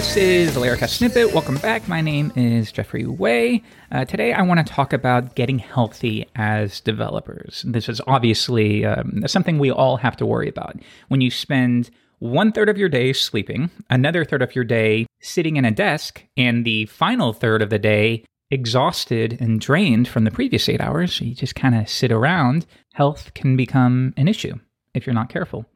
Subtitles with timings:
[0.00, 1.34] This is the Laracasts Snippet.
[1.34, 1.86] Welcome back.
[1.86, 3.62] My name is Jeffrey Way.
[3.92, 7.62] Uh, today, I want to talk about getting healthy as developers.
[7.68, 10.76] This is obviously um, something we all have to worry about.
[11.08, 15.56] When you spend one third of your day sleeping, another third of your day sitting
[15.56, 20.30] in a desk, and the final third of the day exhausted and drained from the
[20.30, 22.64] previous eight hours, you just kind of sit around,
[22.94, 24.54] health can become an issue
[24.94, 25.66] if you're not careful.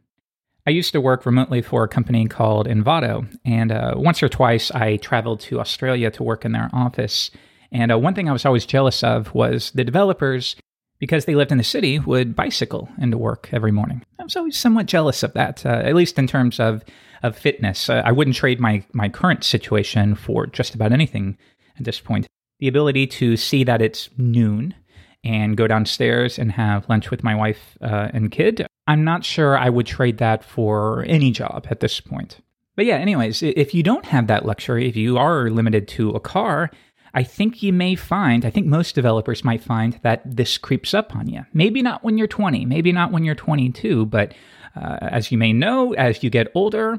[0.66, 4.70] I used to work remotely for a company called Envato, and uh, once or twice
[4.70, 7.30] I traveled to Australia to work in their office.
[7.70, 10.56] And uh, one thing I was always jealous of was the developers,
[10.98, 14.02] because they lived in the city, would bicycle into work every morning.
[14.18, 16.82] I was always somewhat jealous of that, uh, at least in terms of
[17.22, 17.90] of fitness.
[17.90, 21.36] Uh, I wouldn't trade my my current situation for just about anything
[21.78, 22.26] at this point.
[22.60, 24.74] The ability to see that it's noon
[25.22, 28.66] and go downstairs and have lunch with my wife uh, and kid.
[28.86, 32.40] I'm not sure I would trade that for any job at this point.
[32.76, 36.20] But yeah, anyways, if you don't have that luxury, if you are limited to a
[36.20, 36.70] car,
[37.14, 41.14] I think you may find, I think most developers might find that this creeps up
[41.14, 41.46] on you.
[41.52, 44.34] Maybe not when you're 20, maybe not when you're 22, but
[44.74, 46.98] uh, as you may know, as you get older,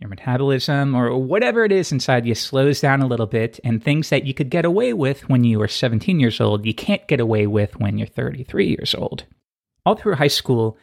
[0.00, 4.08] your metabolism or whatever it is inside you slows down a little bit, and things
[4.08, 7.20] that you could get away with when you were 17 years old, you can't get
[7.20, 9.24] away with when you're 33 years old.
[9.84, 10.78] All through high school,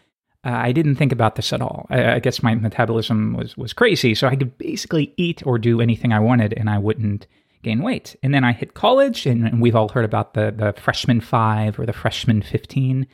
[0.48, 1.86] uh, I didn't think about this at all.
[1.90, 5.81] I, I, guess my metabolism was, was crazy, so I could basically eat or do
[5.81, 7.28] anything I wanted and I wouldn't
[7.64, 8.16] gain weight.
[8.23, 11.78] And then I hit college, and, and we've all heard about the, the freshman five
[11.78, 13.06] or the freshman 15,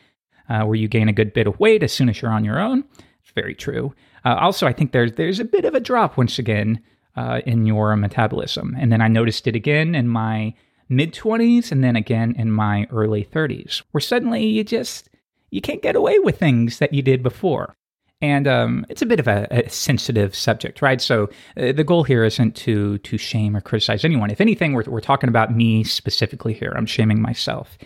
[0.48, 2.60] uh, where you gain a good bit of weight as soon as you're on your
[2.60, 2.84] own.
[3.24, 3.96] It's very true.
[4.24, 6.82] Uh, also, I think there's there's a bit of a drop once again
[7.16, 10.54] uh, in your metabolism, and then I noticed it again in my
[10.88, 15.10] mid 20s, and then again in my early 30s, where suddenly you just
[15.54, 17.76] you can't get away with things that you did before.
[18.22, 21.02] And um, it's a bit of a, a sensitive subject, right?
[21.02, 24.32] So uh, the goal here isn't to to shame or criticize anyone.
[24.32, 26.74] If anything, we're, we're talking about me specifically here.
[26.76, 27.78] I'm shaming myself.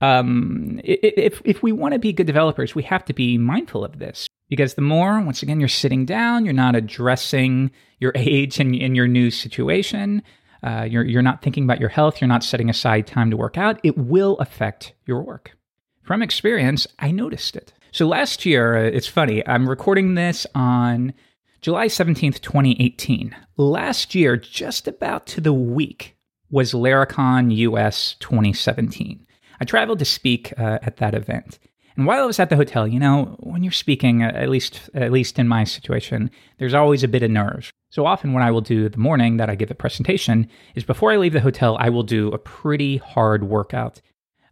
[0.00, 3.98] Um, if if we want to be good developers, we have to be mindful of
[3.98, 4.26] this.
[4.48, 8.96] Because the more, once again, you're sitting down, you're not addressing your age and, and
[8.96, 10.22] your new situation,
[10.62, 13.56] uh, you're, you're not thinking about your health, you're not setting aside time to work
[13.56, 15.56] out, it will affect your work.
[16.04, 17.72] From experience, I noticed it.
[17.90, 21.14] So last year, uh, it's funny, I'm recording this on
[21.62, 23.34] July 17th, 2018.
[23.56, 26.14] Last year, just about to the week,
[26.50, 29.26] was Laracon US 2017.
[29.58, 31.58] I traveled to speak uh, at that event.
[31.96, 34.90] And while I was at the hotel, you know, when you're speaking, uh, at least
[34.92, 37.72] at least in my situation, there's always a bit of nerves.
[37.88, 41.12] So often, what I will do the morning that I give a presentation is before
[41.12, 44.02] I leave the hotel, I will do a pretty hard workout.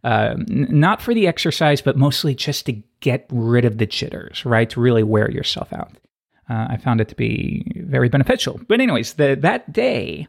[0.03, 4.45] Uh, n- not for the exercise, but mostly just to get rid of the jitters,
[4.45, 4.69] right?
[4.71, 5.91] To really wear yourself out.
[6.49, 8.59] Uh, I found it to be very beneficial.
[8.67, 10.27] But, anyways, the, that day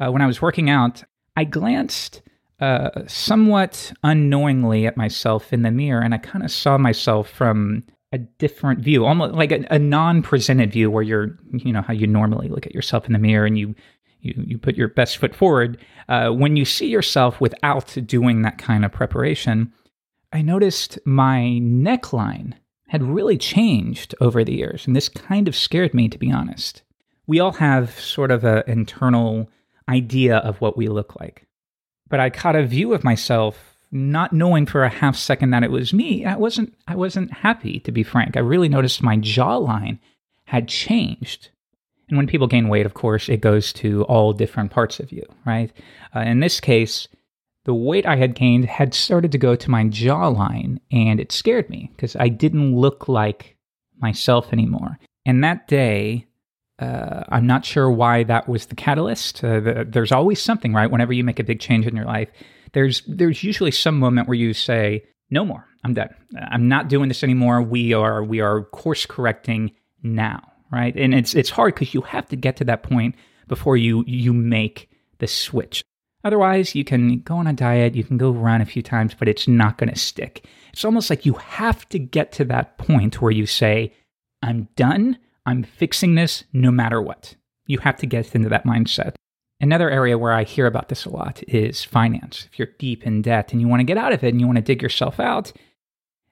[0.00, 1.04] uh, when I was working out,
[1.36, 2.22] I glanced
[2.60, 7.84] uh, somewhat unknowingly at myself in the mirror, and I kind of saw myself from
[8.12, 12.06] a different view, almost like a, a, non-presented view, where you're, you know, how you
[12.06, 13.74] normally look at yourself in the mirror and you
[14.26, 15.78] you you put your best foot forward.
[16.08, 19.72] Uh, when you see yourself without doing that kind of preparation,
[20.32, 22.54] I noticed my neckline
[22.88, 26.82] had really changed over the years, and this kind of scared me, to be honest.
[27.26, 29.50] We all have sort of an internal
[29.88, 31.46] idea of what we look like
[32.08, 35.70] but I caught a view of myself not knowing for a half second that it
[35.70, 36.24] was me.
[36.24, 38.36] I wasn't I wasn't happy to be frank.
[38.36, 39.98] I really noticed my jawline
[40.44, 41.50] had changed.
[42.08, 45.24] And when people gain weight, of course, it goes to all different parts of you,
[45.44, 45.72] right?
[46.14, 47.08] Uh, in this case,
[47.64, 51.68] the weight I had gained had started to go to my jawline, and it scared
[51.68, 53.56] me because I didn't look like
[53.98, 54.98] myself anymore.
[55.24, 56.26] And that day,
[56.78, 59.42] uh, I'm not sure why that was the catalyst.
[59.42, 60.90] Uh, the, there's always something, right?
[60.90, 62.28] Whenever you make a big change in your life,
[62.72, 65.66] there's there's usually some moment where you say, "No more.
[65.82, 66.14] I'm done.
[66.36, 67.62] I'm not doing this anymore.
[67.62, 69.72] We are we are course correcting
[70.02, 70.94] now." Right?
[70.96, 73.14] And it's it's hard because you have to get to that point
[73.48, 75.82] before you you make the switch.
[76.24, 79.28] Otherwise, you can go on a diet, you can go run a few times, but
[79.28, 80.44] it's not going to stick.
[80.72, 83.92] It's almost like you have to get to that point where you say,
[84.42, 87.36] "I'm done." I'm fixing this no matter what.
[87.66, 89.14] You have to get into that mindset.
[89.60, 92.46] Another area where I hear about this a lot is finance.
[92.52, 94.46] If you're deep in debt and you want to get out of it and you
[94.46, 95.52] want to dig yourself out,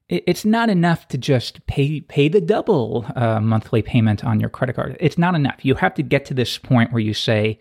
[0.08, 4.76] it's not enough to just pay pay the double uh, monthly payment on your credit
[4.76, 4.96] card.
[5.00, 5.64] It's not enough.
[5.64, 7.60] You have to get to this point where you say,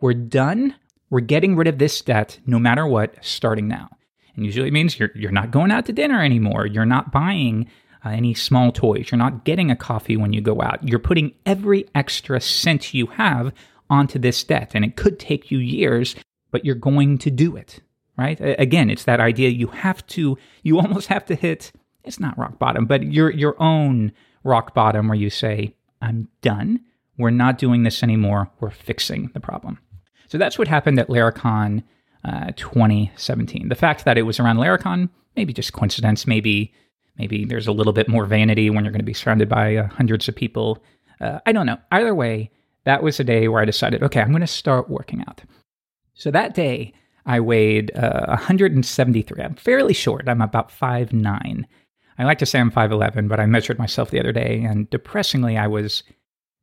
[0.00, 0.74] "We're done.
[1.10, 3.88] We're getting rid of this debt, no matter what, starting now."
[4.36, 6.66] And usually it means you're you're not going out to dinner anymore.
[6.66, 7.68] You're not buying
[8.04, 9.10] uh, any small toys.
[9.10, 10.86] You're not getting a coffee when you go out.
[10.86, 13.52] You're putting every extra cent you have
[13.90, 14.72] onto this debt.
[14.74, 16.14] And it could take you years,
[16.50, 17.80] but you're going to do it,
[18.16, 18.38] right?
[18.40, 21.72] Again, it's that idea you have to, you almost have to hit,
[22.04, 24.12] it's not rock bottom, but your, your own
[24.44, 26.80] rock bottom where you say, I'm done.
[27.18, 28.50] We're not doing this anymore.
[28.60, 29.78] We're fixing the problem.
[30.28, 31.82] So that's what happened at Laracon
[32.24, 33.68] uh, 2017.
[33.68, 36.72] The fact that it was around Laracon, maybe just coincidence, maybe
[37.18, 39.88] maybe there's a little bit more vanity when you're going to be surrounded by uh,
[39.88, 40.82] hundreds of people.
[41.20, 41.78] Uh, I don't know.
[41.90, 42.50] Either way,
[42.84, 45.42] that was a day where I decided, okay, I'm going to start working out.
[46.14, 46.92] So that day,
[47.26, 49.42] I weighed uh, 173.
[49.42, 50.28] I'm fairly short.
[50.28, 51.64] I'm about 5'9.
[52.18, 55.58] I like to say I'm 5'11, but I measured myself the other day, and depressingly,
[55.58, 56.02] I was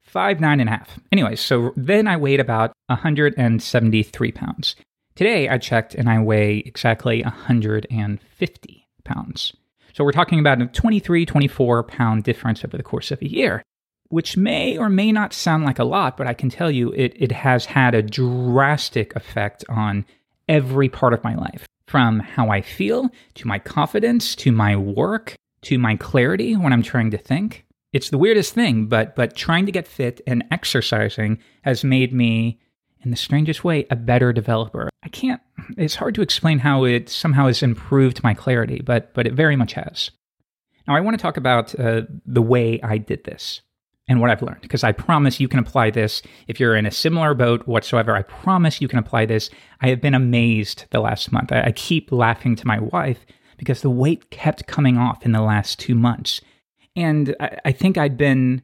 [0.04, 1.00] five nine and a half.
[1.12, 4.76] Anyways, so then I weighed about 173 pounds.
[5.16, 9.54] Today I checked and I weigh exactly 150 pounds.
[9.94, 13.64] So we're talking about a 23, 24 pound difference over the course of a year,
[14.10, 17.14] which may or may not sound like a lot, but I can tell you it,
[17.16, 20.06] it has had a drastic effect on
[20.48, 25.36] every part of my life from how I feel to my confidence to my work
[25.64, 27.66] to my clarity when I'm trying to think.
[27.94, 32.60] It's the weirdest thing, but but trying to get fit and exercising has made me
[33.04, 34.90] in the strangest way a better developer.
[35.04, 35.42] I can't
[35.78, 39.56] it's hard to explain how it somehow has improved my clarity, but but it very
[39.56, 40.12] much has.
[40.88, 43.62] Now I want to talk about uh, the way I did this
[44.08, 46.92] and what I've learned because I promise you can apply this if you're in a
[46.92, 48.16] similar boat whatsoever.
[48.16, 49.50] I promise you can apply this.
[49.82, 51.52] I have been amazed the last month.
[51.52, 53.26] I, I keep laughing to my wife
[53.58, 56.42] because the weight kept coming off in the last two months
[56.96, 58.62] and I, I think I'd been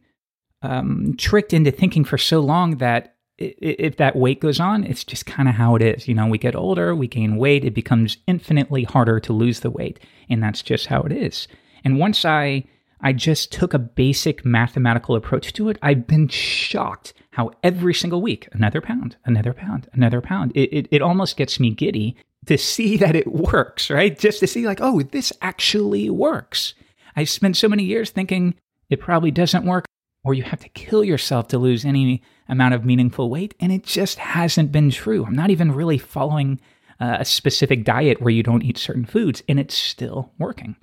[0.62, 5.25] um, tricked into thinking for so long that if that weight goes on, it's just
[5.25, 6.07] kind of how it is.
[6.07, 9.69] You know, we get older, we gain weight, it becomes infinitely harder to lose the
[9.69, 10.00] weight,
[10.30, 11.47] and that's just how it is.
[11.85, 12.65] And once I
[13.01, 18.22] I just took a basic mathematical approach to it, I've been shocked how every single
[18.22, 20.51] week, another pound, another pound, another pound.
[20.56, 22.18] It, it, it almost gets me giddy
[22.48, 24.18] to see that it works, right?
[24.18, 26.74] Just to see, like, oh, this actually works.
[27.16, 28.56] I spent so many years thinking
[28.90, 29.86] it probably doesn't work,
[30.24, 33.84] or you have to kill yourself to lose any amount of meaningful weight, and it
[33.84, 35.25] just hasn't been true.
[35.25, 36.60] I'm not even really following
[37.00, 40.75] uh, a specific diet where you don't eat certain foods, and it's still working.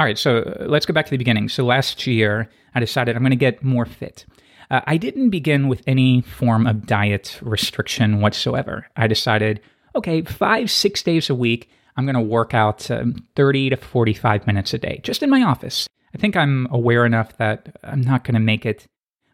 [0.00, 1.48] All right, so uh, let's go back to the beginning.
[1.48, 4.26] So last year, I decided I'm going to get more fit.
[4.70, 8.88] Uh, I didn't begin with any form of diet restriction whatsoever.
[8.96, 9.60] I decided,
[9.94, 14.48] okay, five, six days a week, I'm going to work out um, 30 to 45
[14.48, 15.86] minutes a day, just in my office.
[16.12, 18.88] I think I'm aware enough that I'm not going to make it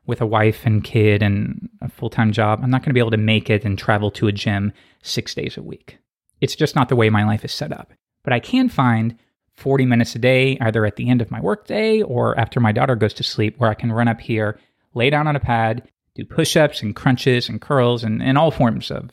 [0.06, 2.60] with a wife and kid and a full time job.
[2.62, 5.34] I'm not going to be able to make it and travel to a gym six
[5.34, 5.98] days a week.
[6.42, 7.94] It's just not the way my life is set up.
[8.24, 9.16] But I can find
[9.60, 12.96] 40 minutes a day, either at the end of my workday or after my daughter
[12.96, 14.58] goes to sleep, where I can run up here,
[14.94, 18.50] lay down on a pad, do push ups and crunches and curls and, and all
[18.50, 19.10] forms of,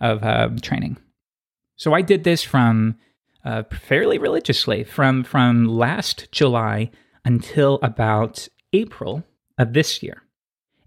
[0.00, 0.98] of uh, training.
[1.76, 2.96] So I did this from
[3.44, 6.90] uh, fairly religiously from from last July
[7.24, 9.24] until about April
[9.58, 10.22] of this year.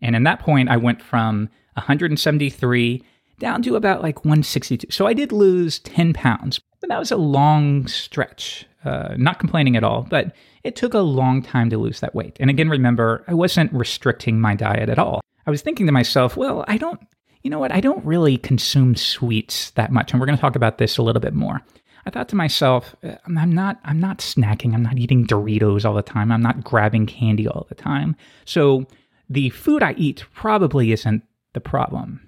[0.02, 3.04] And in that point, I went from 173
[3.40, 4.92] down to about like 162.
[4.92, 8.66] So I did lose 10 pounds, but that was a long stretch.
[8.84, 10.34] Uh, not complaining at all, but
[10.64, 12.38] it took a long time to lose that weight.
[12.40, 15.22] And again, remember, I wasn't restricting my diet at all.
[15.46, 17.00] I was thinking to myself, well, I don't
[17.44, 17.72] you know what?
[17.72, 21.02] I don't really consume sweets that much, and we're going to talk about this a
[21.02, 21.62] little bit more.
[22.06, 24.74] I thought to myself, uh, I'm not I'm not snacking.
[24.74, 26.32] I'm not eating Doritos all the time.
[26.32, 28.16] I'm not grabbing candy all the time.
[28.46, 28.86] So
[29.30, 31.24] the food I eat probably isn't
[31.54, 32.22] the problem.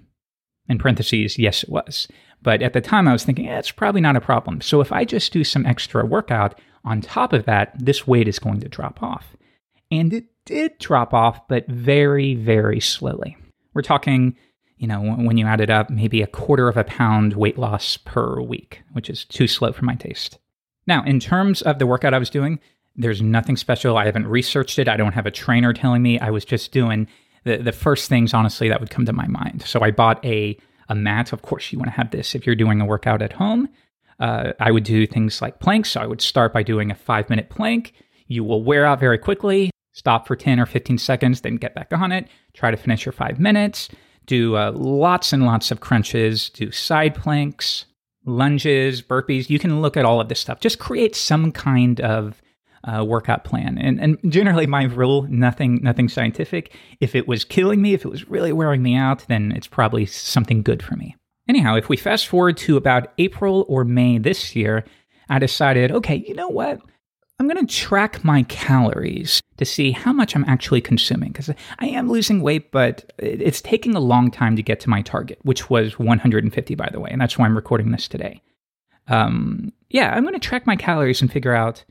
[0.68, 2.08] In parentheses, yes, it was.
[2.44, 4.60] But at the time, I was thinking, eh, it's probably not a problem.
[4.60, 8.38] So if I just do some extra workout on top of that, this weight is
[8.38, 9.36] going to drop off.
[9.90, 13.36] And it did drop off, but very, very slowly.
[13.72, 14.36] We're talking
[14.76, 17.96] you know, when you add it up, maybe a quarter of a pound weight loss
[17.96, 20.38] per week, which is too slow for my taste.
[20.86, 22.58] Now, in terms of the workout I was doing,
[22.96, 23.96] there's nothing special.
[23.96, 24.88] I haven't researched it.
[24.88, 26.18] I don't have a trainer telling me.
[26.18, 27.08] I was just doing
[27.44, 29.62] the, the first things, honestly, that would come to my mind.
[29.62, 30.58] So I bought a,
[30.88, 31.32] a mat.
[31.32, 33.68] Of course, you want to have this if you're doing a workout at home.
[34.20, 35.90] Uh, I would do things like planks.
[35.90, 37.94] So I would start by doing a five minute plank.
[38.26, 39.70] You will wear out very quickly.
[39.92, 42.26] Stop for 10 or 15 seconds, then get back on it.
[42.52, 43.88] Try to finish your five minutes
[44.26, 47.86] do uh, lots and lots of crunches, do side planks,
[48.24, 49.50] lunges, burpees.
[49.50, 50.60] You can look at all of this stuff.
[50.60, 52.40] Just create some kind of
[52.84, 53.78] uh, workout plan.
[53.78, 56.74] And, and generally, my rule nothing nothing scientific.
[57.00, 60.06] If it was killing me, if it was really wearing me out, then it's probably
[60.06, 61.16] something good for me.
[61.48, 64.84] Anyhow, if we fast forward to about April or May this year,
[65.28, 66.80] I decided, okay, you know what?
[67.38, 71.50] I'm going to track my calories to see how much I'm actually consuming because
[71.80, 75.38] I am losing weight, but it's taking a long time to get to my target,
[75.42, 77.10] which was 150, by the way.
[77.10, 78.40] And that's why I'm recording this today.
[79.08, 81.84] Um, yeah, I'm going to track my calories and figure out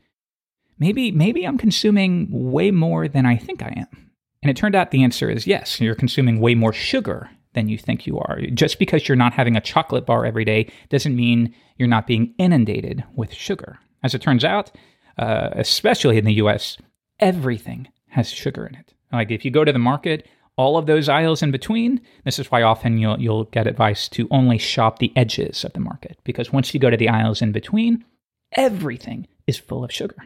[0.78, 4.10] maybe maybe I'm consuming way more than I think I am.
[4.42, 7.78] And it turned out the answer is yes, you're consuming way more sugar than you
[7.78, 8.40] think you are.
[8.52, 12.34] Just because you're not having a chocolate bar every day doesn't mean you're not being
[12.38, 13.78] inundated with sugar.
[14.02, 14.70] As it turns out,
[15.18, 16.76] uh, especially in the US,
[17.20, 18.92] everything has sugar in it.
[19.12, 22.50] Like if you go to the market, all of those aisles in between, this is
[22.50, 26.18] why often you'll, you'll get advice to only shop the edges of the market.
[26.24, 28.04] Because once you go to the aisles in between,
[28.52, 30.16] everything is full of sugar.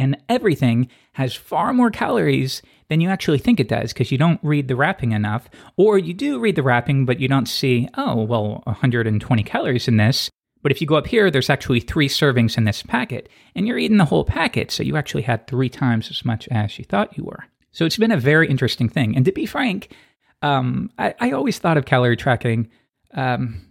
[0.00, 4.40] And everything has far more calories than you actually think it does because you don't
[4.42, 5.50] read the wrapping enough.
[5.76, 9.98] Or you do read the wrapping, but you don't see, oh, well, 120 calories in
[9.98, 10.30] this.
[10.62, 13.76] But if you go up here, there's actually three servings in this packet, and you're
[13.76, 17.16] eating the whole packet, so you actually had three times as much as you thought
[17.16, 17.44] you were.
[17.70, 19.14] So it's been a very interesting thing.
[19.14, 19.94] And to be frank,
[20.40, 22.70] um, I, I, always thought of calorie tracking,
[23.12, 23.69] um,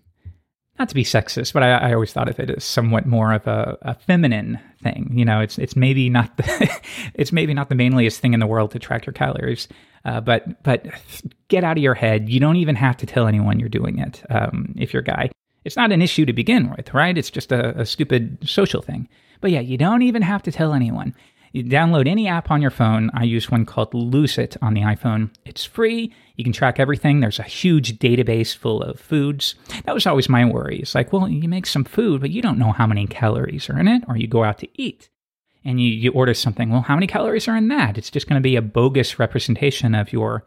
[0.79, 3.45] not to be sexist, but I, I, always thought of it as somewhat more of
[3.45, 5.11] a, a feminine thing.
[5.13, 6.79] You know, it's it's maybe not the
[7.13, 9.67] it's maybe not the manliest thing in the world to track your calories,
[10.05, 10.85] uh, but but
[11.49, 12.29] get out of your head.
[12.29, 15.29] You don't even have to tell anyone you're doing it um, if you're a guy.
[15.65, 17.17] It's not an issue to begin with, right?
[17.17, 19.09] It's just a, a stupid social thing.
[19.41, 21.13] But yeah, you don't even have to tell anyone.
[21.51, 23.09] You download any app on your phone.
[23.13, 25.31] I use one called It on the iPhone.
[25.45, 26.13] It's free.
[26.35, 27.19] You can track everything.
[27.19, 29.55] There's a huge database full of foods.
[29.85, 30.79] That was always my worry.
[30.79, 33.79] It's like, well, you make some food, but you don't know how many calories are
[33.79, 35.09] in it, or you go out to eat
[35.65, 36.69] and you, you order something.
[36.69, 37.97] Well, how many calories are in that?
[37.97, 40.45] It's just going to be a bogus representation of your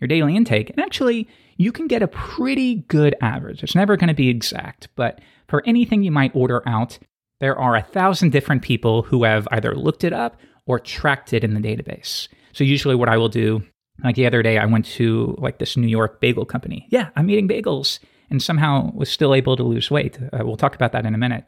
[0.00, 0.68] your daily intake.
[0.68, 3.62] And actually, you can get a pretty good average.
[3.62, 6.98] It's never going to be exact, but for anything you might order out,
[7.42, 11.44] there are a thousand different people who have either looked it up or tracked it
[11.44, 12.28] in the database.
[12.52, 13.62] So usually what I will do,
[14.02, 16.86] like the other day, I went to like this New York bagel company.
[16.90, 17.98] Yeah, I'm eating bagels
[18.30, 20.18] and somehow was still able to lose weight.
[20.32, 21.44] Uh, we'll talk about that in a minute.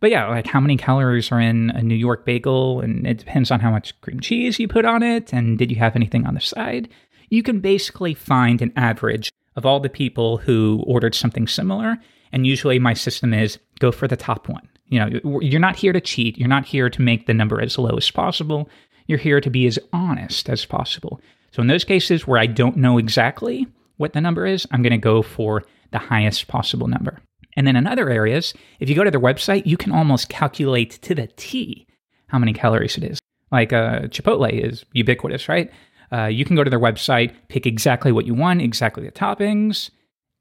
[0.00, 3.50] But yeah, like how many calories are in a New York bagel, and it depends
[3.50, 6.34] on how much cream cheese you put on it, and did you have anything on
[6.34, 6.90] the side
[7.28, 11.96] you can basically find an average of all the people who ordered something similar.
[12.32, 14.68] And usually my system is go for the top one.
[14.88, 16.38] You know, you're not here to cheat.
[16.38, 18.68] You're not here to make the number as low as possible.
[19.06, 21.20] You're here to be as honest as possible.
[21.52, 23.66] So in those cases where I don't know exactly
[23.96, 27.20] what the number is, I'm going to go for the highest possible number.
[27.56, 30.92] And then in other areas, if you go to their website, you can almost calculate
[31.02, 31.86] to the T
[32.28, 33.18] how many calories it is.
[33.50, 35.70] Like uh, Chipotle is ubiquitous, right?
[36.12, 39.90] Uh, you can go to their website, pick exactly what you want, exactly the toppings,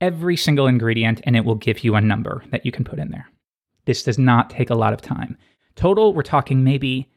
[0.01, 3.09] every single ingredient, and it will give you a number that you can put in
[3.11, 3.29] there.
[3.85, 5.37] This does not take a lot of time.
[5.75, 7.09] Total, we're talking maybe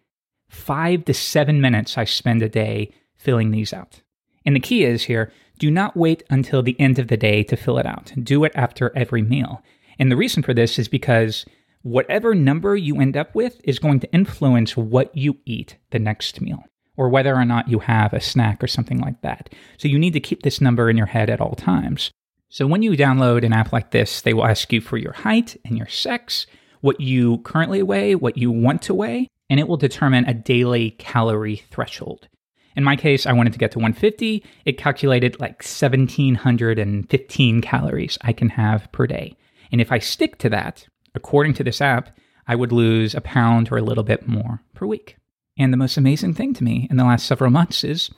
[0.49, 4.03] five to seven minutes I spend a day filling these out.
[4.45, 7.57] And the key is here do not wait until the end of the day to
[7.57, 8.13] fill it out.
[8.23, 9.63] Do it after every meal.
[9.99, 11.45] And the reason for this is because
[11.83, 16.41] whatever number you end up with is going to influence what you eat the next
[16.41, 16.63] meal
[16.97, 19.53] or whether or not you have a snack or something like that.
[19.79, 22.11] So you need to keep this number in your head at all times.
[22.50, 25.57] So when you download an app like this, they will ask you for your height
[25.67, 26.47] and your sex,
[26.81, 30.93] what you currently weigh, what you want to weigh, and it will determine a daily
[30.93, 32.28] calorie threshold.
[32.75, 34.45] In my case, I wanted to get to 150.
[34.64, 39.37] It calculated like 1715 calories I can have per day.
[39.71, 43.71] And if I stick to that, according to this app, I would lose a pound
[43.71, 45.17] or a little bit more per week.
[45.59, 48.11] And the most amazing thing to me in the last several months is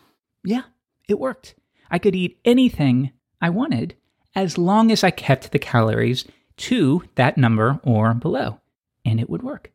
[0.44, 0.62] yeah,
[1.08, 1.54] it worked.
[1.90, 3.10] I could eat anything
[3.40, 3.96] I wanted
[4.34, 6.24] as long as I kept the calories
[6.56, 8.60] to that number or below,
[9.04, 9.70] and it would work.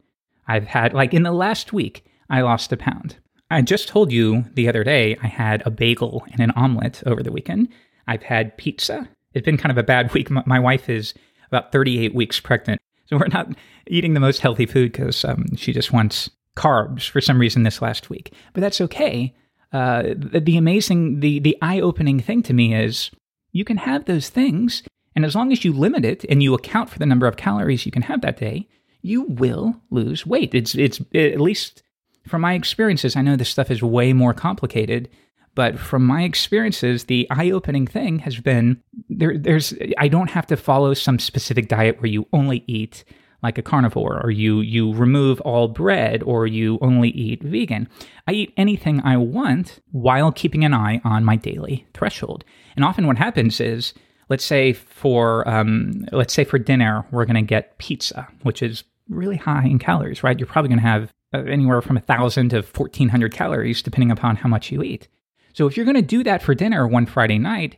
[0.48, 3.18] I've had, like in the last week, I lost a pound.
[3.50, 7.22] I just told you the other day I had a bagel and an omelet over
[7.22, 7.70] the weekend.
[8.08, 9.08] I've had pizza.
[9.34, 10.30] It's been kind of a bad week.
[10.30, 11.14] My wife is
[11.48, 12.82] about 38 weeks pregnant.
[13.08, 13.50] So we're not
[13.88, 17.82] eating the most healthy food because um, she just wants carbs for some reason this
[17.82, 19.34] last week, but that's okay.
[19.72, 23.12] Uh, the, the amazing, the the eye opening thing to me is
[23.56, 24.84] you can have those things,
[25.16, 27.86] and as long as you limit it and you account for the number of calories
[27.86, 28.68] you can have that day,
[29.02, 30.54] you will lose weight.
[30.54, 31.82] It's it's at least
[32.28, 33.16] from my experiences.
[33.16, 35.08] I know this stuff is way more complicated,
[35.56, 39.38] but from my experiences, the eye opening thing has been there.
[39.38, 43.06] There's I don't have to follow some specific diet where you only eat
[43.44, 47.88] like a carnivore, or you you remove all bread, or you only eat vegan.
[48.28, 52.44] I eat anything I want while keeping an eye on my daily threshold.
[52.76, 53.94] And often, what happens is,
[54.30, 58.84] let's say for um, let's say for dinner, we're going to get pizza, which is
[59.10, 60.40] really high in calories, right?
[60.40, 64.50] You're probably going to have uh, anywhere from 1,000 to 1,400 calories, depending upon how
[64.50, 65.08] much you eat.
[65.54, 67.78] So if you're going to do that for dinner one Friday night,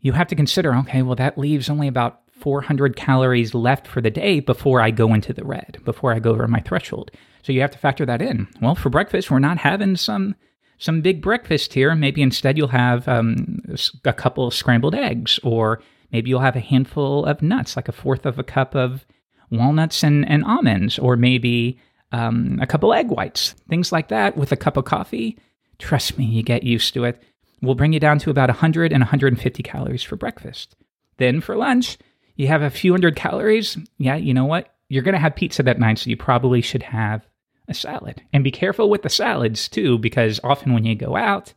[0.00, 4.10] you have to consider okay, well, that leaves only about 400 calories left for the
[4.10, 7.10] day before I go into the red, before I go over my threshold.
[7.42, 8.48] So you have to factor that in.
[8.60, 10.34] Well, for breakfast, we're not having some
[10.78, 11.94] some big breakfast here.
[11.94, 13.60] Maybe instead you'll have um,
[14.04, 17.92] a couple of scrambled eggs, or maybe you'll have a handful of nuts, like a
[17.92, 19.04] fourth of a cup of
[19.50, 21.78] walnuts and, and almonds, or maybe
[22.12, 25.38] um, a couple egg whites, things like that with a cup of coffee.
[25.78, 27.22] Trust me, you get used to it.
[27.62, 30.76] We'll bring you down to about 100 and 150 calories for breakfast.
[31.18, 31.98] Then for lunch,
[32.40, 33.76] you have a few hundred calories.
[33.98, 34.74] Yeah, you know what?
[34.88, 37.26] You're going to have pizza that night, so you probably should have
[37.68, 38.22] a salad.
[38.32, 41.52] And be careful with the salads too, because often when you go out,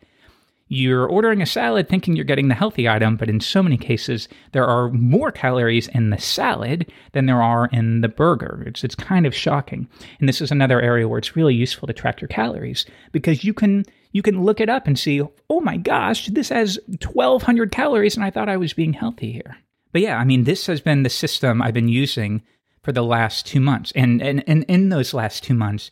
[0.67, 4.27] you're ordering a salad thinking you're getting the healthy item, but in so many cases,
[4.51, 8.63] there are more calories in the salad than there are in the burger.
[8.67, 9.87] It's, it's kind of shocking.
[10.19, 13.53] And this is another area where it's really useful to track your calories because you
[13.53, 18.15] can you can look it up and see, oh my gosh, this has 1200 calories
[18.15, 19.57] and I thought I was being healthy here.
[19.93, 22.41] But yeah, I mean, this has been the system I've been using
[22.81, 23.93] for the last two months.
[23.95, 25.89] And, and, and in those last two months,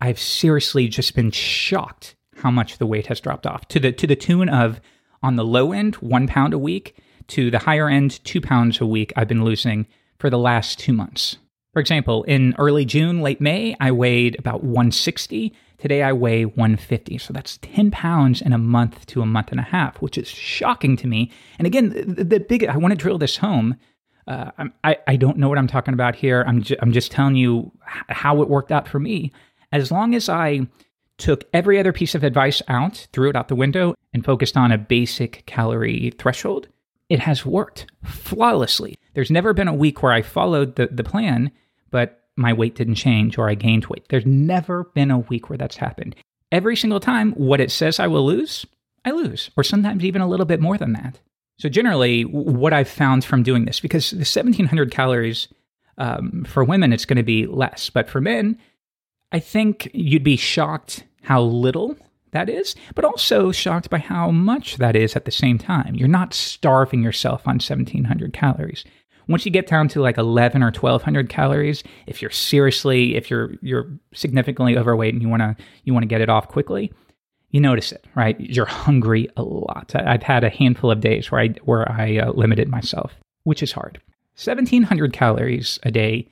[0.00, 4.06] I've seriously just been shocked how much the weight has dropped off to the to
[4.06, 4.80] the tune of
[5.22, 6.96] on the low end one pound a week
[7.28, 9.86] to the higher end two pounds a week I've been losing
[10.18, 11.36] for the last two months.
[11.72, 15.54] For example, in early June, late May, I weighed about 160.
[15.82, 17.18] Today I weigh 150.
[17.18, 20.28] So that's 10 pounds in a month to a month and a half, which is
[20.28, 21.32] shocking to me.
[21.58, 23.74] And again, the, the big, I want to drill this home.
[24.28, 24.52] Uh,
[24.84, 26.44] I, I don't know what I'm talking about here.
[26.46, 29.32] I'm, ju- I'm just telling you how it worked out for me
[29.72, 30.68] as long as I
[31.18, 34.70] took every other piece of advice out, threw it out the window, and focused on
[34.70, 36.68] a basic calorie threshold,
[37.08, 38.96] it has worked flawlessly.
[39.14, 41.50] There's never been a week where I followed the, the plan,
[41.90, 44.06] but my weight didn't change or I gained weight.
[44.08, 46.16] There's never been a week where that's happened.
[46.50, 48.66] Every single time, what it says I will lose,
[49.04, 51.18] I lose, or sometimes even a little bit more than that.
[51.58, 55.48] So, generally, what I've found from doing this, because the 1700 calories
[55.98, 58.58] um, for women, it's going to be less, but for men,
[59.30, 61.96] I think you'd be shocked how little
[62.32, 65.94] that is, but also shocked by how much that is at the same time.
[65.94, 68.84] You're not starving yourself on 1700 calories.
[69.32, 73.54] Once you get down to like 11 or 1200 calories, if you're seriously, if you're
[73.62, 76.92] you're significantly overweight and you want to you want to get it off quickly,
[77.50, 78.38] you notice it, right?
[78.38, 79.92] You're hungry a lot.
[79.94, 83.14] I've had a handful of days where I where I uh, limited myself,
[83.44, 84.00] which is hard.
[84.36, 86.28] 1700 calories a day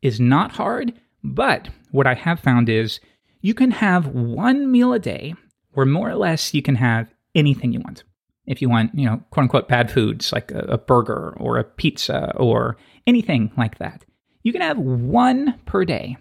[0.00, 2.98] is not hard, but what I have found is
[3.42, 5.34] you can have one meal a day
[5.72, 8.04] where more or less you can have anything you want.
[8.48, 11.64] If you want, you know, quote unquote bad foods like a, a burger or a
[11.64, 14.04] pizza or anything like that,
[14.42, 16.16] you can have one per day.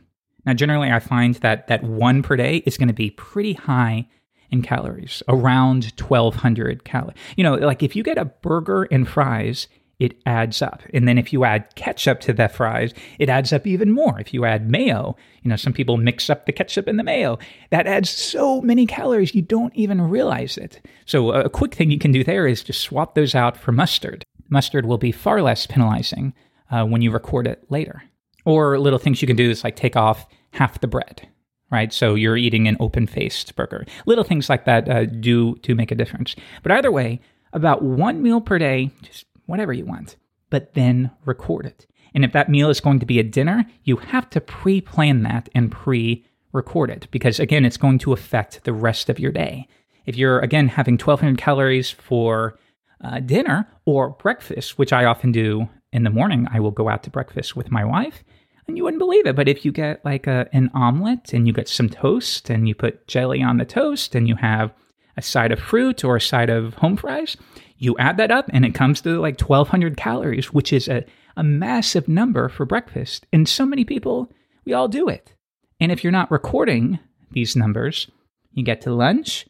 [0.45, 4.07] Now, generally, I find that that one per day is going to be pretty high
[4.49, 7.17] in calories, around 1200 calories.
[7.35, 9.67] You know, like if you get a burger and fries
[9.99, 10.83] it adds up.
[10.93, 14.19] And then if you add ketchup to the fries, it adds up even more.
[14.19, 17.39] If you add mayo, you know, some people mix up the ketchup and the mayo.
[17.71, 20.85] That adds so many calories, you don't even realize it.
[21.05, 24.23] So, a quick thing you can do there is just swap those out for mustard.
[24.49, 26.33] Mustard will be far less penalizing
[26.69, 28.03] uh, when you record it later.
[28.45, 31.27] Or little things you can do is like take off half the bread,
[31.71, 31.91] right?
[31.91, 33.85] So you're eating an open faced burger.
[34.05, 36.35] Little things like that uh, do, do make a difference.
[36.63, 37.19] But either way,
[37.51, 40.15] about one meal per day, just whatever you want,
[40.49, 41.87] but then record it.
[42.13, 45.23] And if that meal is going to be a dinner, you have to pre plan
[45.23, 49.31] that and pre record it because, again, it's going to affect the rest of your
[49.31, 49.67] day.
[50.05, 52.57] If you're, again, having 1200 calories for
[53.03, 57.03] uh, dinner or breakfast, which I often do in the morning, I will go out
[57.03, 58.23] to breakfast with my wife.
[58.67, 61.53] And you wouldn't believe it, but if you get like a, an omelet and you
[61.53, 64.73] get some toast and you put jelly on the toast and you have
[65.15, 67.37] a side of fruit or a side of home fries,
[67.77, 71.43] you add that up and it comes to like 1200 calories, which is a, a
[71.43, 73.25] massive number for breakfast.
[73.31, 74.31] And so many people,
[74.65, 75.33] we all do it.
[75.79, 76.99] And if you're not recording
[77.31, 78.09] these numbers,
[78.51, 79.45] you get to lunch,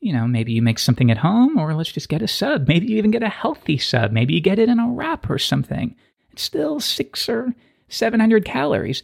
[0.00, 2.68] you know, maybe you make something at home, or let's just get a sub.
[2.68, 4.12] Maybe you even get a healthy sub.
[4.12, 5.96] Maybe you get it in a wrap or something.
[6.30, 7.54] It's still six or
[7.88, 9.02] 700 calories,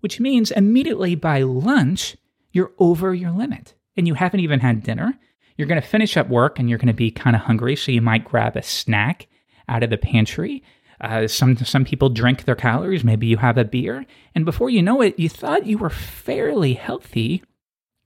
[0.00, 2.16] which means immediately by lunch,
[2.52, 5.18] you're over your limit and you haven't even had dinner.
[5.56, 7.92] You're going to finish up work and you're going to be kind of hungry, so
[7.92, 9.26] you might grab a snack
[9.68, 10.62] out of the pantry.
[11.00, 13.04] Uh, some some people drink their calories.
[13.04, 16.72] Maybe you have a beer, and before you know it, you thought you were fairly
[16.74, 17.42] healthy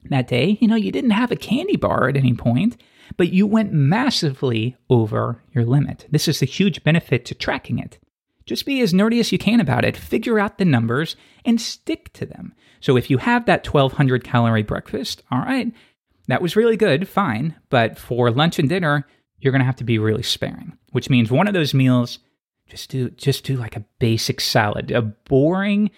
[0.08, 0.58] that day.
[0.60, 2.80] You know, you didn't have a candy bar at any point,
[3.16, 6.06] but you went massively over your limit.
[6.10, 7.98] This is a huge benefit to tracking it.
[8.46, 9.96] just be as nerdy as you can about it.
[9.96, 12.52] Figure out the numbers and stick to them.
[12.80, 15.72] So if you have that 1200 calorie breakfast, all right,
[16.30, 17.54] that was really good, fine.
[17.68, 19.06] But for lunch and dinner,
[19.38, 22.18] you're going to have to be really sparing, which means one of those meals,
[22.68, 25.90] just do just do like a basic salad, a boring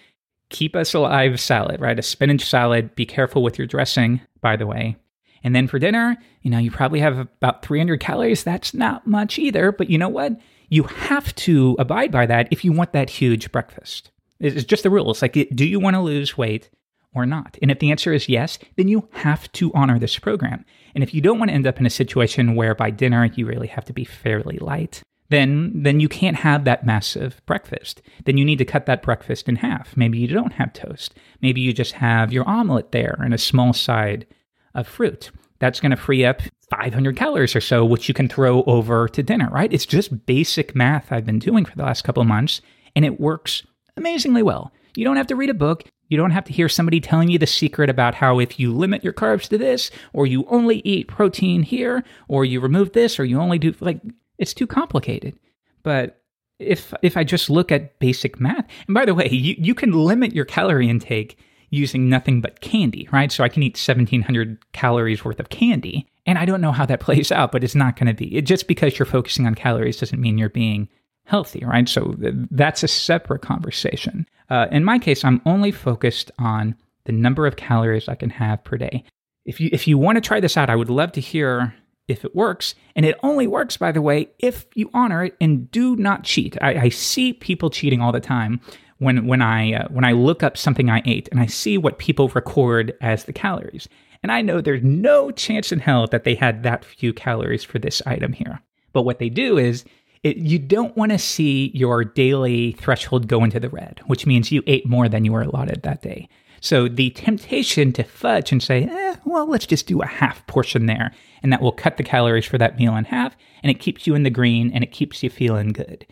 [0.53, 1.99] keep us alive salad, right?
[1.99, 2.95] A spinach salad.
[2.95, 4.95] Be careful with your dressing, by the way.
[5.43, 8.43] And then for dinner, you know, you probably have about 300 calories.
[8.43, 10.39] That's not much either, but you know what?
[10.69, 14.11] You have to abide by that if you want that huge breakfast.
[14.39, 15.11] It's just the rule.
[15.11, 16.69] It's like, do you want to lose weight
[17.15, 17.57] or not?
[17.61, 20.65] And if the answer is yes, then you have to honor this program.
[20.95, 23.45] And if you don't want to end up in a situation where by dinner you
[23.45, 28.01] really have to be fairly light, then then you can't have that massive breakfast.
[28.25, 29.97] Then you need to cut that breakfast in half.
[29.97, 31.15] Maybe you don't have toast.
[31.41, 34.27] Maybe you just have your omelet there and a small side
[34.75, 35.31] of fruit.
[35.59, 39.23] That's going to free up 500 calories or so, which you can throw over to
[39.23, 39.71] dinner, right?
[39.71, 42.61] It's just basic math I've been doing for the last couple of months,
[42.95, 43.63] and it works
[43.95, 44.71] amazingly well.
[44.95, 45.83] You don't have to read a book.
[46.13, 49.03] You don't have to hear somebody telling you the secret about how if you limit
[49.03, 53.25] your carbs to this, or you only eat protein here, or you remove this, or
[53.25, 53.99] you only do like
[54.37, 55.39] it's too complicated.
[55.81, 56.21] But
[56.59, 59.91] if if I just look at basic math, and by the way, you, you can
[59.91, 61.39] limit your calorie intake
[61.71, 63.31] using nothing but candy, right?
[63.31, 66.07] So I can eat 1700 calories worth of candy.
[66.27, 68.35] And I don't know how that plays out, but it's not going to be.
[68.35, 70.89] It, just because you're focusing on calories doesn't mean you're being
[71.25, 71.87] healthy, right?
[71.87, 74.27] So that's a separate conversation.
[74.49, 78.63] Uh, in my case, I'm only focused on the number of calories I can have
[78.63, 79.03] per day.
[79.45, 81.73] If you if you want to try this out, I would love to hear
[82.07, 82.75] if it works.
[82.95, 86.57] And it only works, by the way, if you honor it and do not cheat.
[86.61, 88.61] I, I see people cheating all the time
[88.99, 91.99] when when I uh, when I look up something I ate and I see what
[91.99, 93.87] people record as the calories.
[94.21, 97.79] And I know there's no chance in hell that they had that few calories for
[97.79, 98.61] this item here.
[98.93, 99.83] But what they do is
[100.23, 104.51] it, you don't want to see your daily threshold go into the red, which means
[104.51, 106.29] you ate more than you were allotted that day.
[106.61, 110.85] So the temptation to fudge and say, eh, well, let's just do a half portion
[110.85, 114.07] there, and that will cut the calories for that meal in half, and it keeps
[114.07, 116.05] you in the green and it keeps you feeling good.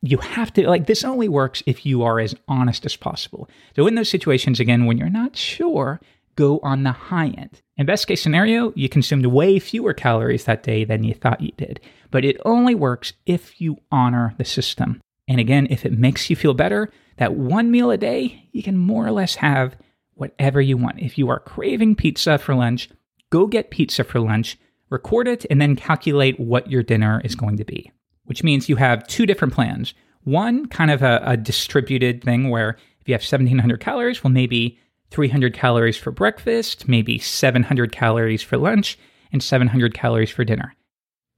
[0.00, 3.50] You have to, like, this only works if you are as honest as possible.
[3.76, 6.00] So, in those situations, again, when you're not sure,
[6.36, 7.60] go on the high end.
[7.78, 11.52] In best case scenario, you consumed way fewer calories that day than you thought you
[11.56, 11.80] did.
[12.10, 15.00] But it only works if you honor the system.
[15.28, 18.76] And again, if it makes you feel better, that one meal a day, you can
[18.76, 19.76] more or less have
[20.14, 20.98] whatever you want.
[20.98, 22.90] If you are craving pizza for lunch,
[23.30, 24.58] go get pizza for lunch,
[24.90, 27.92] record it, and then calculate what your dinner is going to be,
[28.24, 29.94] which means you have two different plans.
[30.24, 34.80] One, kind of a, a distributed thing where if you have 1700 calories, well, maybe
[35.10, 38.98] 300 calories for breakfast, maybe 700 calories for lunch,
[39.32, 40.74] and 700 calories for dinner.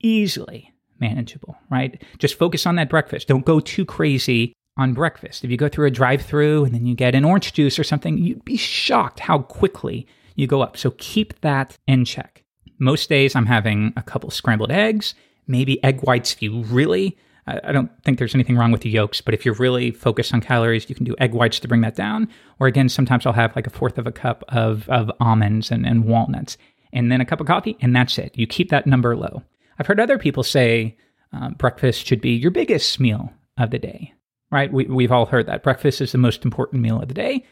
[0.01, 2.03] Easily manageable, right?
[2.19, 3.29] Just focus on that breakfast.
[3.29, 5.45] Don't go too crazy on breakfast.
[5.45, 7.85] If you go through a drive through and then you get an orange juice or
[7.85, 10.07] something, you'd be shocked how quickly
[10.37, 10.77] you go up.
[10.77, 12.45] So keep that in check.
[12.79, 15.15] Most days I'm having a couple scrambled eggs,
[15.47, 17.17] maybe egg whites if you really.
[17.65, 20.41] I don't think there's anything wrong with the yolks, but if you're really focused on
[20.41, 22.29] calories, you can do egg whites to bring that down.
[22.59, 25.87] Or again, sometimes I'll have like a fourth of a cup of, of almonds and,
[25.87, 26.57] and walnuts,
[26.93, 28.37] and then a cup of coffee, and that's it.
[28.37, 29.43] You keep that number low.
[29.79, 30.97] I've heard other people say
[31.33, 34.15] uh, breakfast should be your biggest meal of the day
[34.51, 34.73] right?
[34.73, 35.63] We, we've all heard that.
[35.63, 37.45] Breakfast is the most important meal of the day.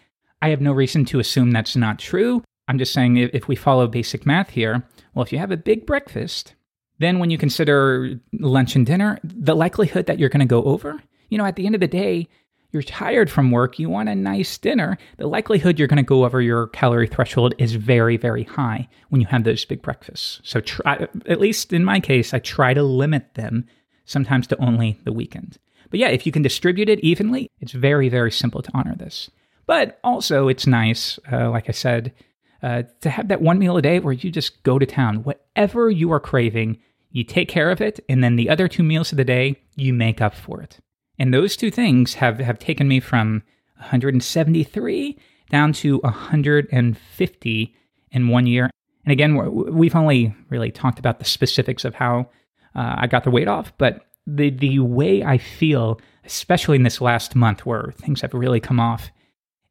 [0.43, 2.43] I have no reason to assume that's not true.
[2.67, 4.85] I'm just saying if, if we follow basic math here,
[5.15, 6.55] well, if you have a big breakfast,
[6.99, 11.03] then when you consider lunch and dinner, the likelihood that you're going to go over,
[11.29, 12.29] you know, at the end of the day,
[12.71, 16.25] you're tired from work, you want a nice dinner, the likelihood you're going to go
[16.25, 20.41] over your calorie threshold is very, very high when you have those big breakfasts.
[20.45, 23.67] So, try, at least in my case, I try to limit them
[24.05, 25.59] sometimes to only the weekend.
[25.91, 29.31] But yeah, if you can distribute it evenly, it's very, very simple to honor this.
[29.67, 32.13] But also, it's nice, uh, like I said,
[32.63, 35.23] uh, to have that one meal a day where you just go to town.
[35.23, 36.79] Whatever you are craving,
[37.11, 39.95] you take care of it, and then the other two meals of the day, you
[39.95, 40.79] make up for it.
[41.19, 43.43] And those two things have, have taken me from
[43.77, 45.19] 173
[45.51, 47.75] down to 150
[48.11, 48.71] in one year.
[49.05, 49.37] And again,
[49.75, 52.29] we've only really talked about the specifics of how
[52.75, 57.01] uh, I got the weight off, but the the way I feel, especially in this
[57.01, 59.11] last month where things have really come off,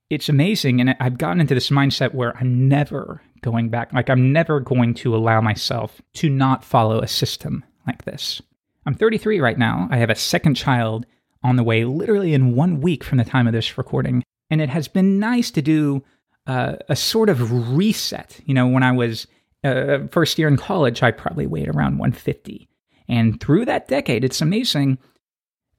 [0.10, 0.80] it's amazing.
[0.80, 3.92] And I've gotten into this mindset where I'm never going back.
[3.94, 8.42] Like I'm never going to allow myself to not follow a system like this.
[8.86, 9.88] I'm 33 right now.
[9.92, 11.06] I have a second child
[11.44, 14.24] on the way, literally in one week from the time of this recording.
[14.50, 16.04] And it has been nice to do
[16.48, 18.40] uh, a sort of reset.
[18.46, 19.28] You know, when I was
[19.64, 22.70] uh, first year in college, I probably weighed around 150.
[23.10, 24.98] And through that decade, it's amazing.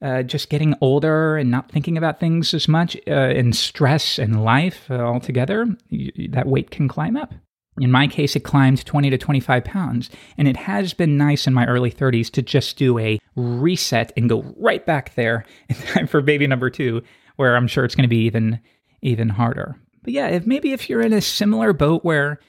[0.01, 4.43] Uh, just getting older and not thinking about things as much, uh, and stress and
[4.43, 7.33] life uh, altogether, you, that weight can climb up.
[7.79, 11.53] In my case, it climbed 20 to 25 pounds, and it has been nice in
[11.53, 16.07] my early 30s to just do a reset and go right back there in time
[16.07, 17.01] for baby number two,
[17.37, 18.59] where I'm sure it's going to be even
[19.01, 19.77] even harder.
[20.03, 22.39] But yeah, if maybe if you're in a similar boat where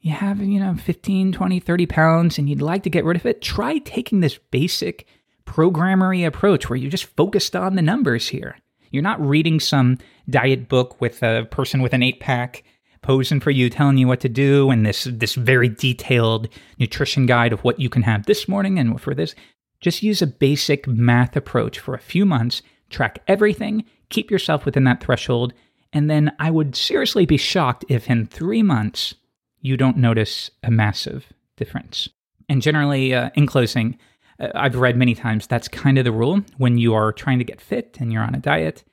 [0.00, 3.24] you have, you know, 15, 20, 30 pounds and you'd like to get rid of
[3.24, 5.06] it, try taking this basic
[5.52, 8.56] programmery approach where you're just focused on the numbers here.
[8.90, 9.98] You're not reading some
[10.30, 12.64] diet book with a person with an eight pack
[13.02, 17.52] posing for you, telling you what to do, and this this very detailed nutrition guide
[17.52, 19.34] of what you can have this morning and for this.
[19.80, 24.84] Just use a basic math approach for a few months, track everything, keep yourself within
[24.84, 25.52] that threshold,
[25.92, 29.14] and then I would seriously be shocked if in three months
[29.60, 32.08] you don't notice a massive difference.
[32.48, 33.98] And generally, uh, in closing,
[34.38, 37.60] I've read many times that's kind of the rule when you are trying to get
[37.60, 38.84] fit and you're on a diet.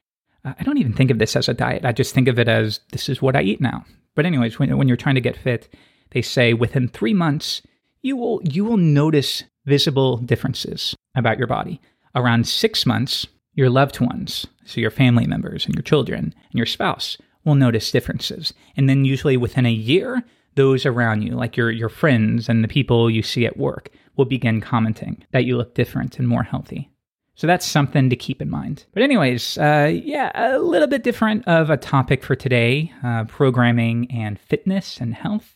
[0.45, 1.85] Uh, I don't even think of this as a diet.
[1.85, 3.85] I just think of it as this is what I eat now.
[4.15, 5.73] But anyways, when, when you're trying to get fit,
[6.11, 7.61] they say within three months
[8.01, 11.81] you will you will notice visible differences about your body.
[12.15, 16.65] Around six months, your loved ones, so your family members and your children and your
[16.65, 18.53] spouse, will notice differences.
[18.75, 20.23] And then usually within a year,
[20.59, 24.25] those around you, like your, your friends and the people you see at work, will
[24.25, 26.91] begin commenting that you look different and more healthy.
[27.35, 28.85] So that's something to keep in mind.
[28.93, 34.11] But, anyways, uh, yeah, a little bit different of a topic for today uh, programming
[34.11, 35.55] and fitness and health.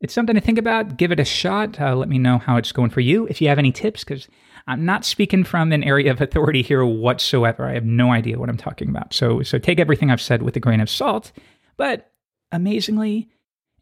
[0.00, 0.96] It's something to think about.
[0.96, 1.80] Give it a shot.
[1.80, 3.28] Uh, let me know how it's going for you.
[3.28, 4.26] If you have any tips, because
[4.66, 7.68] I'm not speaking from an area of authority here whatsoever.
[7.68, 9.14] I have no idea what I'm talking about.
[9.14, 11.30] So, so take everything I've said with a grain of salt.
[11.76, 12.10] But
[12.50, 13.30] amazingly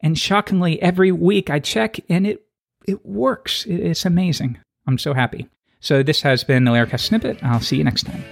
[0.02, 2.42] and shockingly, every week I check and it
[2.86, 3.66] it works.
[3.66, 4.58] It's amazing.
[4.86, 5.48] I'm so happy.
[5.80, 7.42] So this has been the Laracasts Snippet.
[7.42, 8.24] I'll see you next time.